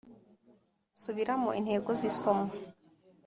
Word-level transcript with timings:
Subiramo 1.01 1.49
intego 1.59 1.89
z 1.99 2.01
isomo 2.09 2.47